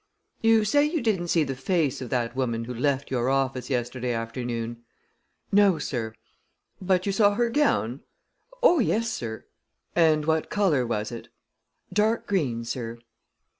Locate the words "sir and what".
9.13-10.49